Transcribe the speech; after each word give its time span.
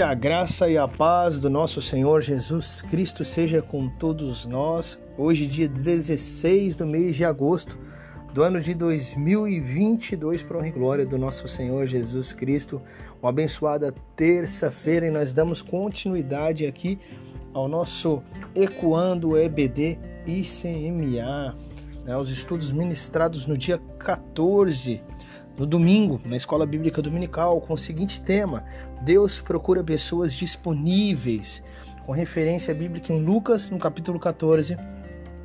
Que 0.00 0.04
a 0.04 0.14
graça 0.14 0.66
e 0.66 0.78
a 0.78 0.88
paz 0.88 1.38
do 1.38 1.50
nosso 1.50 1.82
Senhor 1.82 2.22
Jesus 2.22 2.80
Cristo 2.80 3.22
seja 3.22 3.60
com 3.60 3.86
todos 3.86 4.46
nós. 4.46 4.98
Hoje, 5.18 5.46
dia 5.46 5.68
16 5.68 6.74
do 6.74 6.86
mês 6.86 7.14
de 7.14 7.22
agosto 7.22 7.78
do 8.32 8.42
ano 8.42 8.62
de 8.62 8.72
2022, 8.72 10.42
para 10.42 10.56
honra 10.56 10.68
e 10.68 10.70
glória 10.70 11.04
do 11.04 11.18
nosso 11.18 11.46
Senhor 11.46 11.86
Jesus 11.86 12.32
Cristo. 12.32 12.80
Uma 13.20 13.28
abençoada 13.28 13.94
terça-feira 14.16 15.06
e 15.06 15.10
nós 15.10 15.34
damos 15.34 15.60
continuidade 15.60 16.64
aqui 16.64 16.98
ao 17.52 17.68
nosso 17.68 18.22
Ecoando 18.54 19.36
EBD 19.36 19.98
ICMA, 20.26 21.54
né, 22.06 22.16
os 22.16 22.30
estudos 22.30 22.72
ministrados 22.72 23.46
no 23.46 23.54
dia 23.54 23.78
14 23.98 25.02
no 25.60 25.66
domingo, 25.66 26.18
na 26.24 26.38
escola 26.38 26.64
bíblica 26.64 27.02
dominical, 27.02 27.60
com 27.60 27.74
o 27.74 27.78
seguinte 27.78 28.18
tema: 28.22 28.64
Deus 29.02 29.42
procura 29.42 29.84
pessoas 29.84 30.32
disponíveis, 30.32 31.62
com 32.06 32.12
referência 32.12 32.74
bíblica 32.74 33.12
em 33.12 33.20
Lucas, 33.20 33.68
no 33.68 33.76
capítulo 33.76 34.18
14, 34.18 34.78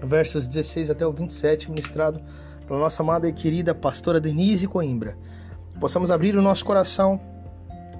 versos 0.00 0.46
16 0.46 0.90
até 0.90 1.04
o 1.04 1.12
27, 1.12 1.68
ministrado 1.68 2.22
pela 2.68 2.78
nossa 2.78 3.02
amada 3.02 3.28
e 3.28 3.32
querida 3.32 3.74
pastora 3.74 4.20
Denise 4.20 4.68
Coimbra. 4.68 5.18
Possamos 5.80 6.12
abrir 6.12 6.36
o 6.36 6.42
nosso 6.42 6.64
coração 6.64 7.20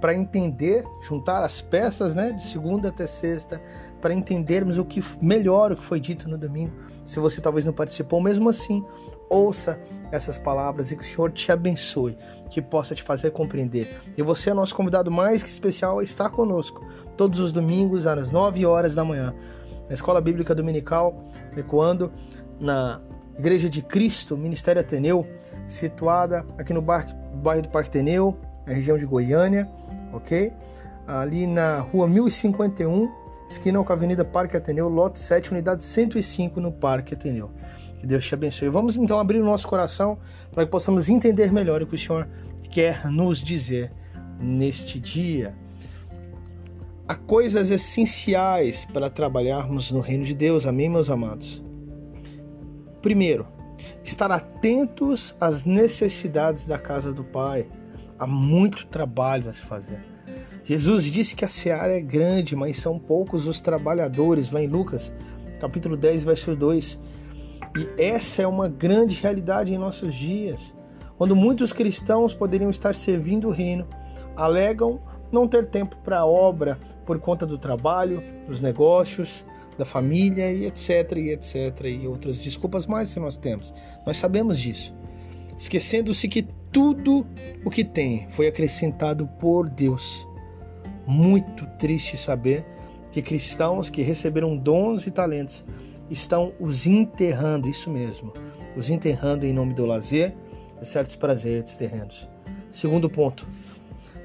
para 0.00 0.14
entender, 0.14 0.82
juntar 1.02 1.42
as 1.42 1.60
peças, 1.60 2.14
né, 2.14 2.32
de 2.32 2.42
segunda 2.42 2.88
até 2.88 3.06
sexta, 3.06 3.60
para 4.00 4.14
entendermos 4.14 4.78
o 4.78 4.86
que 4.86 5.04
melhor 5.20 5.72
o 5.72 5.76
que 5.76 5.84
foi 5.84 6.00
dito 6.00 6.30
no 6.30 6.38
domingo. 6.38 6.72
Se 7.04 7.20
você 7.20 7.42
talvez 7.42 7.66
não 7.66 7.74
participou, 7.74 8.22
mesmo 8.22 8.48
assim, 8.48 8.82
ouça 9.30 9.80
essas 10.10 10.36
palavras 10.36 10.90
e 10.90 10.96
que 10.96 11.02
o 11.02 11.06
Senhor 11.06 11.30
te 11.30 11.50
abençoe, 11.52 12.18
que 12.50 12.60
possa 12.60 12.94
te 12.94 13.02
fazer 13.02 13.30
compreender. 13.30 14.02
E 14.18 14.22
você 14.22 14.50
é 14.50 14.54
nosso 14.54 14.74
convidado 14.74 15.10
mais 15.10 15.42
que 15.42 15.48
especial 15.48 16.00
a 16.00 16.04
estar 16.04 16.28
conosco 16.28 16.84
todos 17.16 17.38
os 17.38 17.52
domingos 17.52 18.06
às 18.06 18.32
9 18.32 18.66
horas 18.66 18.94
da 18.94 19.04
manhã, 19.04 19.32
na 19.88 19.94
Escola 19.94 20.20
Bíblica 20.20 20.54
Dominical, 20.54 21.24
ecoando 21.56 22.12
na 22.58 23.00
Igreja 23.38 23.70
de 23.70 23.80
Cristo, 23.80 24.36
Ministério 24.36 24.80
Ateneu, 24.80 25.26
situada 25.66 26.44
aqui 26.58 26.74
no 26.74 26.82
bairro 26.82 27.62
do 27.62 27.68
Parque 27.68 27.88
Ateneu, 27.88 28.36
na 28.66 28.72
região 28.72 28.98
de 28.98 29.06
Goiânia, 29.06 29.70
ok? 30.12 30.52
Ali 31.06 31.46
na 31.46 31.78
rua 31.78 32.06
1051, 32.06 33.10
esquina 33.48 33.82
com 33.82 33.92
a 33.92 33.96
Avenida 33.96 34.24
Parque 34.24 34.56
Ateneu, 34.56 34.88
lote 34.88 35.18
7, 35.18 35.52
unidade 35.52 35.82
105 35.82 36.60
no 36.60 36.70
Parque 36.70 37.14
Ateneu. 37.14 37.50
Que 38.00 38.06
Deus 38.06 38.26
te 38.26 38.34
abençoe. 38.34 38.70
Vamos 38.70 38.96
então 38.96 39.20
abrir 39.20 39.40
o 39.40 39.44
nosso 39.44 39.68
coração 39.68 40.18
para 40.52 40.64
que 40.64 40.70
possamos 40.70 41.10
entender 41.10 41.52
melhor 41.52 41.82
o 41.82 41.86
que 41.86 41.94
o 41.94 41.98
Senhor 41.98 42.26
quer 42.70 43.06
nos 43.10 43.44
dizer 43.44 43.92
neste 44.40 44.98
dia. 44.98 45.54
Há 47.06 47.14
coisas 47.14 47.70
essenciais 47.70 48.86
para 48.86 49.10
trabalharmos 49.10 49.90
no 49.90 50.00
reino 50.00 50.24
de 50.24 50.32
Deus, 50.32 50.64
amém, 50.64 50.88
meus 50.88 51.10
amados? 51.10 51.62
Primeiro, 53.02 53.46
estar 54.02 54.30
atentos 54.30 55.34
às 55.38 55.64
necessidades 55.64 56.66
da 56.66 56.78
casa 56.78 57.12
do 57.12 57.24
Pai. 57.24 57.68
Há 58.18 58.26
muito 58.26 58.86
trabalho 58.86 59.50
a 59.50 59.52
se 59.52 59.60
fazer. 59.60 59.98
Jesus 60.64 61.04
disse 61.04 61.34
que 61.34 61.44
a 61.44 61.48
seara 61.48 61.96
é 61.96 62.00
grande, 62.00 62.54
mas 62.54 62.78
são 62.78 62.98
poucos 62.98 63.46
os 63.46 63.60
trabalhadores, 63.60 64.52
lá 64.52 64.62
em 64.62 64.68
Lucas, 64.68 65.12
capítulo 65.58 65.96
10, 65.96 66.24
verso 66.24 66.54
2. 66.54 66.98
E 67.76 68.02
essa 68.02 68.42
é 68.42 68.46
uma 68.46 68.68
grande 68.68 69.20
realidade 69.20 69.72
em 69.72 69.78
nossos 69.78 70.14
dias, 70.14 70.74
quando 71.16 71.36
muitos 71.36 71.72
cristãos 71.72 72.32
poderiam 72.32 72.70
estar 72.70 72.94
servindo 72.94 73.48
o 73.48 73.50
reino, 73.50 73.86
alegam 74.34 75.00
não 75.30 75.46
ter 75.46 75.66
tempo 75.66 75.96
para 75.98 76.20
a 76.20 76.26
obra 76.26 76.78
por 77.04 77.18
conta 77.18 77.46
do 77.46 77.58
trabalho, 77.58 78.22
dos 78.48 78.60
negócios, 78.60 79.44
da 79.78 79.84
família 79.84 80.52
e 80.52 80.66
etc, 80.66 81.16
e 81.16 81.30
etc, 81.30 81.86
e 81.86 82.06
outras 82.06 82.38
desculpas 82.38 82.86
mais 82.86 83.12
que 83.14 83.20
nós 83.20 83.36
temos. 83.36 83.72
Nós 84.06 84.16
sabemos 84.16 84.58
disso. 84.58 84.94
Esquecendo-se 85.56 86.28
que 86.28 86.42
tudo 86.72 87.26
o 87.64 87.70
que 87.70 87.84
tem 87.84 88.26
foi 88.30 88.46
acrescentado 88.46 89.26
por 89.38 89.68
Deus. 89.68 90.26
Muito 91.06 91.66
triste 91.78 92.16
saber 92.16 92.64
que 93.10 93.20
cristãos 93.20 93.90
que 93.90 94.02
receberam 94.02 94.56
dons 94.56 95.06
e 95.06 95.10
talentos 95.10 95.64
estão 96.10 96.52
os 96.58 96.86
enterrando, 96.86 97.68
isso 97.68 97.90
mesmo, 97.90 98.32
os 98.76 98.90
enterrando 98.90 99.46
em 99.46 99.52
nome 99.52 99.72
do 99.72 99.86
lazer 99.86 100.34
e 100.80 100.84
certos 100.84 101.16
prazeres 101.16 101.76
terrenos. 101.76 102.28
Segundo 102.70 103.08
ponto, 103.08 103.46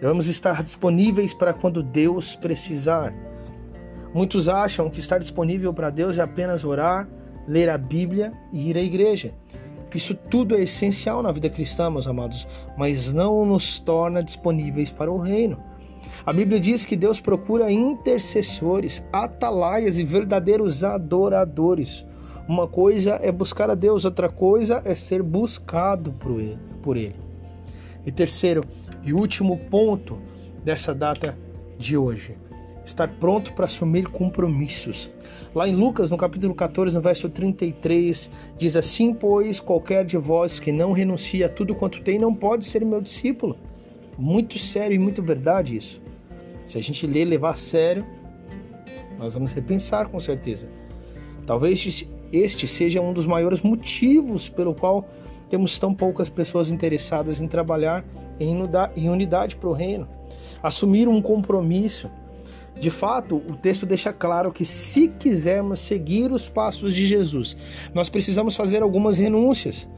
devemos 0.00 0.26
estar 0.26 0.62
disponíveis 0.62 1.32
para 1.34 1.54
quando 1.54 1.82
Deus 1.82 2.36
precisar. 2.36 3.12
Muitos 4.12 4.48
acham 4.48 4.90
que 4.90 5.00
estar 5.00 5.18
disponível 5.18 5.72
para 5.72 5.90
Deus 5.90 6.18
é 6.18 6.22
apenas 6.22 6.64
orar, 6.64 7.08
ler 7.46 7.68
a 7.68 7.78
Bíblia 7.78 8.32
e 8.52 8.70
ir 8.70 8.76
à 8.76 8.80
igreja. 8.82 9.32
Isso 9.94 10.14
tudo 10.14 10.54
é 10.54 10.62
essencial 10.62 11.22
na 11.22 11.32
vida 11.32 11.50
cristã, 11.50 11.90
meus 11.90 12.06
amados, 12.06 12.46
mas 12.76 13.12
não 13.12 13.44
nos 13.44 13.80
torna 13.80 14.22
disponíveis 14.22 14.90
para 14.92 15.10
o 15.10 15.18
reino. 15.18 15.69
A 16.24 16.32
Bíblia 16.32 16.60
diz 16.60 16.84
que 16.84 16.96
Deus 16.96 17.20
procura 17.20 17.70
intercessores, 17.72 19.02
atalaias 19.12 19.98
e 19.98 20.04
verdadeiros 20.04 20.84
adoradores. 20.84 22.04
Uma 22.48 22.66
coisa 22.66 23.18
é 23.22 23.30
buscar 23.30 23.70
a 23.70 23.74
Deus, 23.74 24.04
outra 24.04 24.28
coisa 24.28 24.82
é 24.84 24.94
ser 24.94 25.22
buscado 25.22 26.12
por 26.82 26.96
Ele. 26.96 27.16
E 28.04 28.10
terceiro 28.10 28.64
e 29.04 29.12
último 29.12 29.56
ponto 29.70 30.18
dessa 30.64 30.94
data 30.94 31.36
de 31.78 31.96
hoje: 31.96 32.36
estar 32.84 33.08
pronto 33.08 33.52
para 33.52 33.66
assumir 33.66 34.06
compromissos. 34.08 35.10
Lá 35.54 35.68
em 35.68 35.74
Lucas, 35.74 36.10
no 36.10 36.16
capítulo 36.16 36.54
14, 36.54 36.94
no 36.94 37.00
verso 37.00 37.28
33, 37.28 38.30
diz 38.56 38.76
assim: 38.76 39.14
Pois 39.14 39.60
qualquer 39.60 40.04
de 40.04 40.16
vós 40.16 40.60
que 40.60 40.72
não 40.72 40.92
renuncia 40.92 41.46
a 41.46 41.48
tudo 41.48 41.74
quanto 41.74 42.02
tem 42.02 42.18
não 42.18 42.34
pode 42.34 42.64
ser 42.64 42.84
meu 42.84 43.00
discípulo. 43.00 43.56
Muito 44.20 44.58
sério 44.58 44.94
e 44.94 44.98
muito 44.98 45.22
verdade 45.22 45.74
isso. 45.74 46.02
Se 46.66 46.76
a 46.76 46.82
gente 46.82 47.06
ler 47.06 47.24
levar 47.24 47.52
a 47.52 47.54
sério, 47.54 48.04
nós 49.18 49.32
vamos 49.32 49.50
repensar 49.52 50.10
com 50.10 50.20
certeza. 50.20 50.68
Talvez 51.46 52.06
este 52.30 52.68
seja 52.68 53.00
um 53.00 53.14
dos 53.14 53.26
maiores 53.26 53.62
motivos 53.62 54.50
pelo 54.50 54.74
qual 54.74 55.08
temos 55.48 55.78
tão 55.78 55.94
poucas 55.94 56.28
pessoas 56.28 56.70
interessadas 56.70 57.40
em 57.40 57.48
trabalhar 57.48 58.04
em 58.38 59.08
unidade 59.08 59.56
para 59.56 59.68
o 59.70 59.72
reino. 59.72 60.06
Assumir 60.62 61.08
um 61.08 61.22
compromisso. 61.22 62.10
De 62.78 62.90
fato, 62.90 63.36
o 63.36 63.56
texto 63.56 63.86
deixa 63.86 64.12
claro 64.12 64.52
que 64.52 64.66
se 64.66 65.08
quisermos 65.08 65.80
seguir 65.80 66.30
os 66.30 66.46
passos 66.46 66.94
de 66.94 67.06
Jesus, 67.06 67.56
nós 67.94 68.10
precisamos 68.10 68.54
fazer 68.54 68.82
algumas 68.82 69.16
renúncias. 69.16 69.88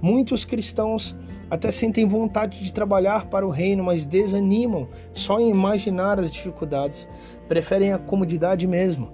Muitos 0.00 0.44
cristãos 0.44 1.16
até 1.50 1.72
sentem 1.72 2.06
vontade 2.06 2.62
de 2.62 2.72
trabalhar 2.72 3.26
para 3.26 3.46
o 3.46 3.50
reino, 3.50 3.82
mas 3.82 4.04
desanimam 4.04 4.88
só 5.12 5.40
em 5.40 5.50
imaginar 5.50 6.18
as 6.18 6.30
dificuldades, 6.30 7.08
preferem 7.48 7.92
a 7.92 7.98
comodidade 7.98 8.66
mesmo. 8.66 9.10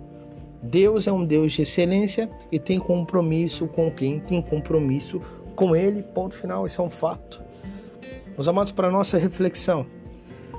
Deus 0.63 1.07
é 1.07 1.13
um 1.13 1.25
Deus 1.25 1.53
de 1.53 1.63
excelência 1.63 2.29
e 2.51 2.59
tem 2.59 2.79
compromisso 2.79 3.69
com 3.69 3.91
quem 3.91 4.19
tem 4.19 4.41
compromisso 4.41 5.21
com 5.55 5.77
Ele. 5.77 6.03
Ponto 6.03 6.35
final, 6.35 6.67
isso 6.67 6.81
é 6.81 6.85
um 6.85 6.91
fato. 6.91 7.43
Meus 8.33 8.49
amados, 8.49 8.73
para 8.73 8.91
nossa 8.91 9.19
reflexão, 9.19 9.87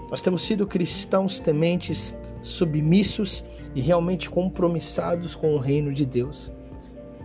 nós 0.10 0.22
temos 0.22 0.44
sido 0.44 0.68
cristãos 0.68 1.40
tementes, 1.40 2.14
submissos 2.42 3.44
e 3.74 3.82
realmente 3.82 4.30
compromissados 4.30 5.36
com 5.36 5.56
o 5.56 5.58
reino 5.58 5.92
de 5.92 6.06
Deus? 6.06 6.52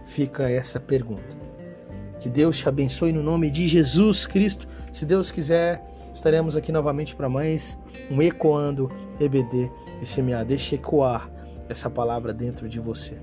Fica 0.07 0.51
essa 0.51 0.81
pergunta. 0.81 1.39
Que 2.21 2.29
Deus 2.29 2.59
te 2.59 2.69
abençoe 2.69 3.13
no 3.13 3.23
nome 3.23 3.51
de 3.51 3.67
Jesus 3.67 4.27
Cristo. 4.27 4.69
Se 4.93 5.07
Deus 5.07 5.31
quiser, 5.31 5.83
estaremos 6.13 6.55
aqui 6.55 6.71
novamente 6.71 7.17
para 7.17 7.31
mais 7.31 7.79
um 8.11 8.21
Ecoando 8.21 8.91
EBD 9.19 9.71
e 10.03 10.07
semear. 10.07 10.45
Deixe 10.45 10.75
ecoar 10.75 11.31
essa 11.67 11.89
palavra 11.89 12.35
dentro 12.35 12.69
de 12.69 12.79
você. 12.79 13.17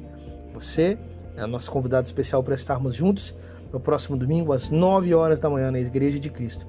Você 0.52 0.98
é 1.36 1.44
o 1.44 1.48
nosso 1.48 1.70
convidado 1.70 2.08
especial 2.08 2.42
para 2.42 2.56
estarmos 2.56 2.96
juntos 2.96 3.36
no 3.72 3.80
próximo 3.80 4.18
domingo, 4.18 4.52
às 4.52 4.72
9 4.72 5.14
horas 5.14 5.40
da 5.40 5.48
manhã, 5.48 5.70
na 5.70 5.80
Igreja 5.80 6.20
de 6.20 6.32
Cristo, 6.32 6.66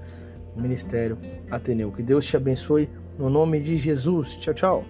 Ministério 0.54 1.16
Ateneu. 1.50 1.90
Que 1.90 2.02
Deus 2.02 2.26
te 2.26 2.36
abençoe 2.36 2.90
no 3.18 3.30
nome 3.30 3.58
de 3.58 3.78
Jesus. 3.78 4.36
Tchau, 4.36 4.52
tchau. 4.52 4.84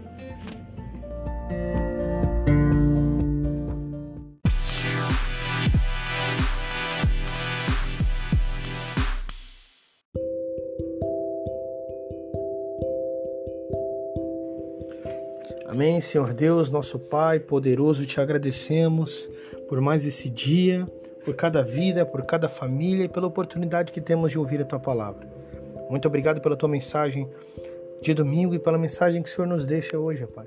Amém, 15.68 16.00
Senhor 16.00 16.32
Deus, 16.32 16.70
nosso 16.70 16.98
Pai 16.98 17.38
poderoso, 17.38 18.06
te 18.06 18.18
agradecemos 18.18 19.28
por 19.68 19.82
mais 19.82 20.06
esse 20.06 20.30
dia, 20.30 20.90
por 21.26 21.34
cada 21.34 21.62
vida, 21.62 22.06
por 22.06 22.24
cada 22.24 22.48
família 22.48 23.04
e 23.04 23.08
pela 23.08 23.26
oportunidade 23.26 23.92
que 23.92 24.00
temos 24.00 24.30
de 24.30 24.38
ouvir 24.38 24.62
a 24.62 24.64
tua 24.64 24.80
palavra. 24.80 25.30
Muito 25.90 26.08
obrigado 26.08 26.40
pela 26.40 26.56
tua 26.56 26.70
mensagem 26.70 27.28
de 28.00 28.14
domingo 28.14 28.54
e 28.54 28.58
pela 28.58 28.78
mensagem 28.78 29.22
que 29.22 29.28
o 29.28 29.32
Senhor 29.32 29.46
nos 29.46 29.66
deixa 29.66 29.98
hoje, 29.98 30.26
Pai. 30.26 30.46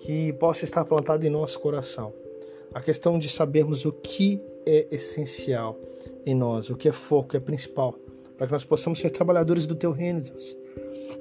Que 0.00 0.32
possa 0.32 0.64
estar 0.64 0.86
plantado 0.86 1.26
em 1.26 1.30
nosso 1.30 1.60
coração 1.60 2.14
a 2.72 2.80
questão 2.80 3.18
de 3.18 3.28
sabermos 3.28 3.84
o 3.84 3.92
que 3.92 4.40
é 4.64 4.86
essencial 4.90 5.78
em 6.24 6.34
nós, 6.34 6.70
o 6.70 6.76
que 6.76 6.88
é 6.88 6.92
foco, 6.92 7.26
o 7.26 7.28
que 7.32 7.36
é 7.36 7.40
principal, 7.40 7.94
para 8.38 8.46
que 8.46 8.52
nós 8.54 8.64
possamos 8.64 9.00
ser 9.00 9.10
trabalhadores 9.10 9.66
do 9.66 9.74
Teu 9.74 9.92
reino, 9.92 10.22
Deus. 10.22 10.56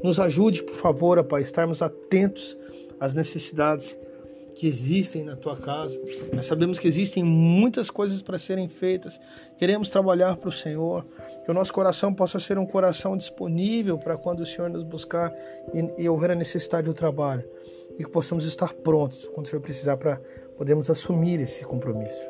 Nos 0.03 0.19
ajude, 0.19 0.63
por 0.63 0.75
favor, 0.75 1.23
Pai, 1.23 1.41
estarmos 1.41 1.81
atentos 1.81 2.57
às 2.99 3.13
necessidades 3.13 3.97
que 4.55 4.67
existem 4.67 5.23
na 5.23 5.35
tua 5.35 5.55
casa. 5.55 5.99
Nós 6.33 6.45
sabemos 6.47 6.79
que 6.79 6.87
existem 6.87 7.23
muitas 7.23 7.89
coisas 7.91 8.21
para 8.21 8.39
serem 8.39 8.67
feitas. 8.67 9.19
Queremos 9.57 9.89
trabalhar 9.89 10.35
para 10.37 10.49
o 10.49 10.51
Senhor. 10.51 11.05
Que 11.45 11.51
o 11.51 11.53
nosso 11.53 11.71
coração 11.71 12.13
possa 12.13 12.39
ser 12.39 12.57
um 12.57 12.65
coração 12.65 13.15
disponível 13.15 13.97
para 13.97 14.17
quando 14.17 14.41
o 14.41 14.45
Senhor 14.45 14.69
nos 14.69 14.83
buscar 14.83 15.31
e, 15.73 16.03
e 16.03 16.09
houver 16.09 16.31
a 16.31 16.35
necessidade 16.35 16.87
do 16.87 16.93
trabalho. 16.93 17.43
E 17.99 18.03
que 18.03 18.09
possamos 18.09 18.45
estar 18.45 18.73
prontos 18.73 19.27
quando 19.27 19.45
o 19.45 19.49
Senhor 19.49 19.61
precisar 19.61 19.97
para 19.97 20.19
podermos 20.57 20.89
assumir 20.89 21.39
esse 21.39 21.63
compromisso. 21.63 22.25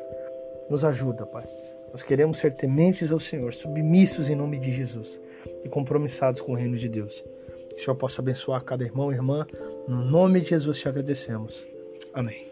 Nos 0.68 0.84
ajuda, 0.84 1.24
Pai. 1.24 1.48
Nós 1.90 2.02
queremos 2.02 2.38
ser 2.38 2.52
tementes 2.52 3.10
ao 3.10 3.18
Senhor, 3.18 3.54
submissos 3.54 4.28
em 4.28 4.34
nome 4.34 4.58
de 4.58 4.70
Jesus 4.70 5.18
e 5.64 5.68
compromissados 5.68 6.40
com 6.40 6.52
o 6.52 6.54
reino 6.54 6.76
de 6.76 6.88
Deus. 6.88 7.24
Que 7.70 7.76
o 7.76 7.84
Senhor 7.84 7.96
possa 7.96 8.20
abençoar 8.20 8.62
cada 8.64 8.84
irmão 8.84 9.12
e 9.12 9.14
irmã. 9.14 9.46
No 9.86 10.04
nome 10.04 10.40
de 10.40 10.50
Jesus 10.50 10.78
te 10.78 10.88
agradecemos. 10.88 11.66
Amém. 12.12 12.47